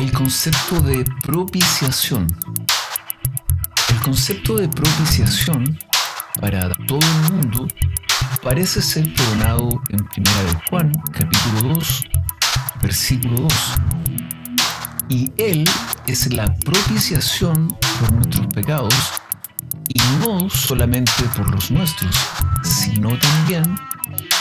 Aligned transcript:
el 0.00 0.12
concepto 0.12 0.80
de 0.80 1.04
propiciación. 1.22 2.26
El 3.90 4.00
concepto 4.00 4.56
de 4.56 4.66
propiciación 4.66 5.78
para 6.40 6.70
todo 6.86 7.00
el 7.00 7.32
mundo 7.34 7.68
parece 8.42 8.80
ser 8.80 9.12
coronado 9.14 9.68
en 9.90 10.00
1 10.00 10.08
de 10.16 10.60
Juan, 10.70 10.92
capítulo 11.12 11.74
2, 11.74 12.04
versículo 12.80 13.42
2. 13.42 13.52
Y 15.10 15.32
Él 15.36 15.68
es 16.06 16.32
la 16.32 16.46
propiciación 16.54 17.68
por 18.00 18.12
nuestros 18.12 18.46
pecados, 18.54 18.94
y 19.88 20.00
no 20.24 20.48
solamente 20.48 21.24
por 21.36 21.50
los 21.50 21.70
nuestros, 21.70 22.16
sino 22.62 23.18
también 23.18 23.64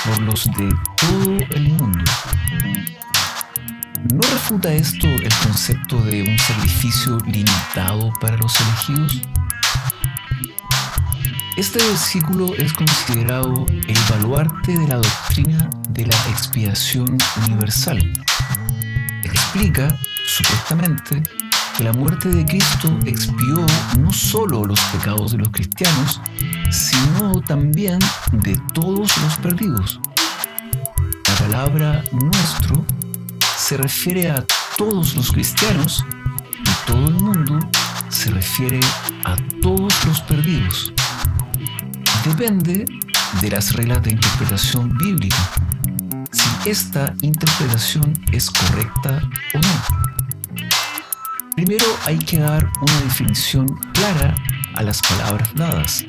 por 0.06 0.20
los 0.22 0.46
de 0.46 0.74
todo 0.96 1.38
el 1.52 1.70
mundo. 1.74 2.06
¿No 4.50 4.56
refuta 4.56 4.74
esto 4.74 5.06
el 5.08 5.34
concepto 5.44 6.02
de 6.06 6.24
un 6.24 6.40
sacrificio 6.40 7.20
limitado 7.28 8.12
para 8.20 8.36
los 8.38 8.52
elegidos? 8.60 9.22
Este 11.56 11.78
versículo 11.84 12.56
es 12.56 12.74
considerado 12.74 13.68
el 13.70 13.98
baluarte 14.10 14.76
de 14.76 14.88
la 14.88 14.96
doctrina 14.96 15.70
de 15.90 16.08
la 16.08 16.16
expiación 16.32 17.16
universal. 17.46 18.00
Explica, 19.24 19.96
supuestamente, 20.26 21.22
que 21.78 21.84
la 21.84 21.94
muerte 21.94 22.30
de 22.30 22.44
Cristo 22.44 22.98
expió 23.06 23.64
no 24.00 24.12
solo 24.12 24.66
los 24.66 24.80
pecados 24.80 25.34
de 25.34 25.38
los 25.38 25.50
cristianos, 25.50 26.22
sino 26.72 27.40
también 27.42 28.00
de 28.32 28.60
todos 28.74 29.16
los 29.16 29.38
perdidos. 29.44 30.00
La 31.28 31.36
palabra 31.36 32.04
nuestro 32.12 32.84
se 33.70 33.78
refiere 33.78 34.32
a 34.32 34.44
todos 34.78 35.16
los 35.16 35.32
cristianos 35.32 36.04
y 36.60 36.88
todo 36.88 37.06
el 37.06 37.14
mundo 37.14 37.60
se 38.10 38.32
refiere 38.32 38.80
a 39.26 39.36
todos 39.62 39.94
los 40.08 40.22
perdidos. 40.22 40.92
Depende 42.26 42.86
de 43.40 43.50
las 43.52 43.74
reglas 43.74 44.02
de 44.02 44.14
interpretación 44.14 44.98
bíblica, 44.98 45.38
si 46.32 46.68
esta 46.68 47.14
interpretación 47.22 48.12
es 48.32 48.50
correcta 48.50 49.22
o 49.54 49.60
no. 49.60 50.66
Primero 51.56 51.86
hay 52.08 52.18
que 52.18 52.40
dar 52.40 52.68
una 52.82 53.02
definición 53.02 53.68
clara 53.94 54.34
a 54.78 54.82
las 54.82 55.00
palabras 55.00 55.54
dadas. 55.54 56.06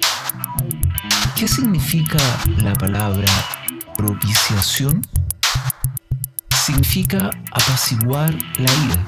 ¿Qué 1.36 1.46
significa 1.46 2.16
la 2.56 2.72
palabra 2.72 3.28
propiciación? 3.98 5.02
Significa 6.70 7.30
apaciguar 7.50 8.32
la 8.58 8.72
ira. 8.84 9.04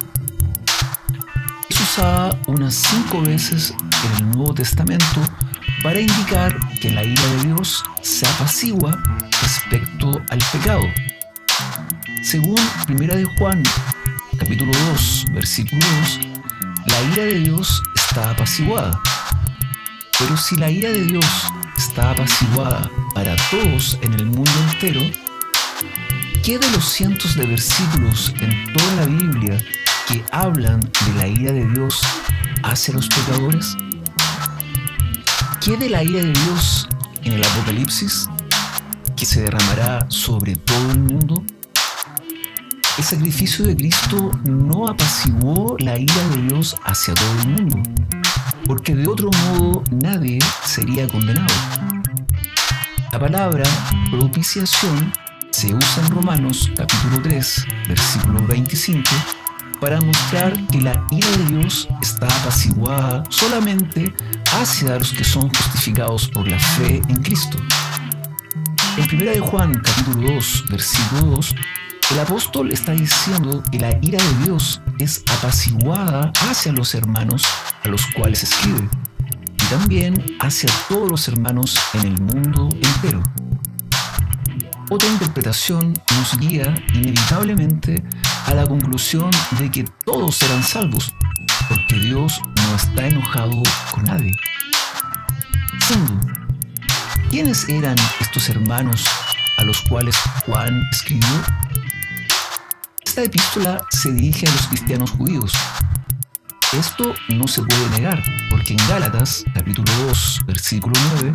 Es 1.70 1.80
usada 1.80 2.36
unas 2.48 2.74
cinco 2.74 3.22
veces 3.22 3.72
en 4.04 4.24
el 4.24 4.30
Nuevo 4.32 4.52
Testamento 4.52 5.20
para 5.80 6.00
indicar 6.00 6.58
que 6.80 6.90
la 6.90 7.04
ira 7.04 7.22
de 7.22 7.44
Dios 7.44 7.84
se 8.02 8.26
apacigua 8.26 9.00
respecto 9.42 10.20
al 10.30 10.38
pecado. 10.50 10.82
Según 12.24 12.58
1 12.88 13.14
de 13.14 13.24
Juan, 13.38 13.62
capítulo 14.38 14.72
2, 14.90 15.26
versículo 15.30 15.86
2, 16.00 16.20
la 16.86 17.02
ira 17.12 17.24
de 17.24 17.40
Dios 17.40 17.80
está 17.94 18.30
apaciguada. 18.30 19.00
Pero 20.18 20.36
si 20.36 20.56
la 20.56 20.68
ira 20.68 20.90
de 20.90 21.04
Dios 21.04 21.26
está 21.76 22.10
apaciguada 22.10 22.90
para 23.14 23.36
todos 23.50 23.98
en 24.02 24.14
el 24.14 24.26
mundo 24.26 24.50
entero, 24.72 25.02
¿Qué 26.42 26.58
de 26.58 26.68
los 26.72 26.84
cientos 26.84 27.36
de 27.36 27.46
versículos 27.46 28.34
en 28.40 28.72
toda 28.72 28.96
la 28.96 29.06
Biblia 29.06 29.56
que 30.08 30.24
hablan 30.32 30.80
de 30.80 31.14
la 31.16 31.28
ira 31.28 31.52
de 31.52 31.64
Dios 31.68 32.00
hacia 32.64 32.94
los 32.94 33.06
pecadores? 33.06 33.76
¿Qué 35.64 35.76
de 35.76 35.88
la 35.88 36.02
ira 36.02 36.18
de 36.18 36.32
Dios 36.32 36.88
en 37.22 37.34
el 37.34 37.44
Apocalipsis 37.44 38.28
que 39.16 39.24
se 39.24 39.42
derramará 39.42 40.04
sobre 40.08 40.56
todo 40.56 40.90
el 40.90 40.98
mundo? 40.98 41.44
El 42.98 43.04
sacrificio 43.04 43.64
de 43.64 43.76
Cristo 43.76 44.32
no 44.42 44.88
apaciguó 44.88 45.76
la 45.78 45.96
ira 45.96 46.28
de 46.30 46.42
Dios 46.48 46.74
hacia 46.82 47.14
todo 47.14 47.32
el 47.42 47.48
mundo, 47.50 47.82
porque 48.66 48.96
de 48.96 49.06
otro 49.06 49.30
modo 49.44 49.84
nadie 49.92 50.40
sería 50.64 51.06
condenado. 51.06 51.54
La 53.12 53.20
palabra 53.20 53.62
propiciación 54.10 55.12
se 55.62 55.72
usa 55.72 56.04
en 56.04 56.10
Romanos 56.10 56.68
capítulo 56.76 57.22
3, 57.22 57.66
versículo 57.86 58.44
25, 58.48 59.08
para 59.80 60.00
mostrar 60.00 60.52
que 60.66 60.80
la 60.80 61.06
ira 61.12 61.30
de 61.36 61.44
Dios 61.56 61.88
está 62.02 62.26
apaciguada 62.26 63.22
solamente 63.28 64.12
hacia 64.60 64.98
los 64.98 65.12
que 65.12 65.22
son 65.22 65.48
justificados 65.50 66.26
por 66.26 66.48
la 66.48 66.58
fe 66.58 67.00
en 67.08 67.22
Cristo. 67.22 67.58
En 68.96 69.04
1 69.14 69.30
de 69.30 69.38
Juan 69.38 69.72
capítulo 69.74 70.32
2, 70.32 70.64
versículo 70.68 71.36
2, 71.36 71.54
el 72.10 72.18
apóstol 72.18 72.72
está 72.72 72.90
diciendo 72.90 73.62
que 73.70 73.78
la 73.78 73.96
ira 74.02 74.18
de 74.20 74.44
Dios 74.44 74.80
es 74.98 75.22
apaciguada 75.38 76.32
hacia 76.50 76.72
los 76.72 76.92
hermanos 76.96 77.44
a 77.84 77.88
los 77.88 78.04
cuales 78.16 78.42
escribe, 78.42 78.88
y 79.62 79.64
también 79.66 80.36
hacia 80.40 80.68
todos 80.88 81.08
los 81.08 81.28
hermanos 81.28 81.78
en 81.94 82.00
el 82.00 82.20
mundo 82.20 82.68
entero. 82.72 83.22
Otra 84.94 85.08
interpretación 85.08 85.94
nos 86.18 86.38
guía 86.38 86.74
inevitablemente 86.92 88.04
a 88.44 88.52
la 88.52 88.66
conclusión 88.66 89.30
de 89.58 89.70
que 89.70 89.84
todos 90.04 90.36
serán 90.36 90.62
salvos, 90.62 91.14
porque 91.66 91.98
Dios 91.98 92.42
no 92.54 92.76
está 92.76 93.06
enojado 93.06 93.62
con 93.90 94.04
nadie. 94.04 94.32
Segundo, 95.88 96.26
¿quiénes 97.30 97.66
eran 97.70 97.96
estos 98.20 98.50
hermanos 98.50 99.06
a 99.56 99.64
los 99.64 99.80
cuales 99.88 100.14
Juan 100.44 100.82
escribió? 100.92 101.42
Esta 103.02 103.22
epístola 103.22 103.86
se 103.88 104.12
dirige 104.12 104.46
a 104.46 104.50
los 104.50 104.66
cristianos 104.66 105.12
judíos. 105.12 105.54
Esto 106.74 107.14
no 107.30 107.48
se 107.48 107.62
puede 107.62 107.88
negar, 107.98 108.22
porque 108.50 108.74
en 108.74 108.88
Gálatas, 108.88 109.42
capítulo 109.54 109.90
2, 110.08 110.40
versículo 110.46 110.92
9, 111.14 111.32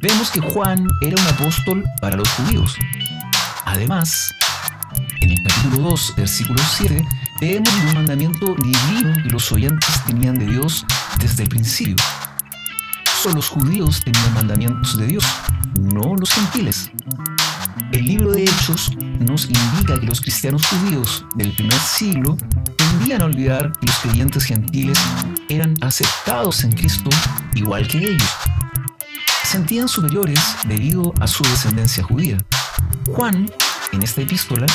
vemos 0.00 0.30
que 0.30 0.40
Juan 0.40 0.86
era 1.00 1.20
un 1.20 1.28
apóstol 1.28 1.84
para 2.00 2.16
los 2.16 2.28
judíos. 2.30 2.76
Además, 3.64 4.32
en 5.20 5.30
el 5.30 5.42
capítulo 5.42 5.90
2, 5.90 6.14
versículo 6.16 6.62
7, 6.76 7.04
vemos 7.40 7.74
un 7.86 7.94
mandamiento 7.94 8.54
divino 8.54 9.12
que 9.22 9.28
los 9.30 9.50
oyentes 9.52 10.04
tenían 10.06 10.38
de 10.38 10.46
Dios 10.46 10.84
desde 11.18 11.44
el 11.44 11.48
principio. 11.48 11.96
Solo 13.22 13.36
los 13.36 13.48
judíos 13.48 14.00
tenían 14.04 14.34
mandamientos 14.34 14.96
de 14.96 15.06
Dios, 15.06 15.24
no 15.80 16.14
los 16.16 16.30
gentiles. 16.30 16.90
El 17.92 18.04
libro 18.04 18.30
de 18.32 18.44
Hechos 18.44 18.92
nos 19.18 19.46
indica 19.46 19.98
que 19.98 20.06
los 20.06 20.20
cristianos 20.20 20.64
judíos 20.66 21.24
del 21.34 21.52
primer 21.52 21.78
siglo 21.78 22.36
tendían 22.76 23.22
a 23.22 23.24
olvidar 23.24 23.72
que 23.80 23.86
los 23.86 23.96
creyentes 23.98 24.44
gentiles 24.44 24.98
eran 25.48 25.74
aceptados 25.80 26.62
en 26.62 26.72
Cristo 26.72 27.10
igual 27.54 27.88
que 27.88 27.98
ellos 27.98 28.34
sentían 29.48 29.88
superiores 29.88 30.38
debido 30.66 31.14
a 31.20 31.26
su 31.26 31.42
descendencia 31.42 32.04
judía. 32.04 32.36
Juan, 33.06 33.50
en 33.92 34.02
esta 34.02 34.20
epístola, 34.20 34.66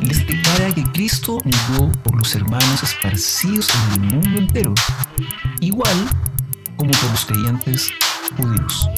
les 0.00 0.26
declara 0.26 0.72
que 0.74 0.84
Cristo 0.84 1.38
murió 1.44 1.92
por 2.02 2.16
los 2.16 2.34
hermanos 2.34 2.82
esparcidos 2.82 3.68
en 3.74 3.92
el 3.92 4.00
mundo 4.14 4.38
entero, 4.38 4.74
igual 5.60 6.08
como 6.76 6.92
por 6.92 7.10
los 7.10 7.26
creyentes 7.26 7.90
judíos. 8.38 8.88